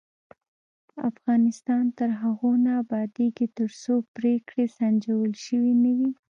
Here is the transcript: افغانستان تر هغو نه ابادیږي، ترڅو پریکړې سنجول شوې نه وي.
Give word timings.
افغانستان 1.09 1.83
تر 1.97 2.09
هغو 2.21 2.51
نه 2.65 2.71
ابادیږي، 2.83 3.47
ترڅو 3.57 3.93
پریکړې 4.15 4.65
سنجول 4.77 5.31
شوې 5.45 5.73
نه 5.83 5.91
وي. 5.97 6.11